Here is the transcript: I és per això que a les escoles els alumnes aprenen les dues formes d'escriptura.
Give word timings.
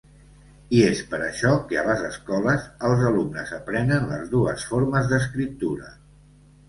I 0.75 0.79
és 0.85 1.01
per 1.11 1.17
això 1.25 1.51
que 1.73 1.77
a 1.81 1.83
les 1.89 2.01
escoles 2.07 2.65
els 2.89 3.05
alumnes 3.11 3.53
aprenen 3.61 4.09
les 4.15 4.25
dues 4.35 4.67
formes 4.71 5.11
d'escriptura. 5.13 5.93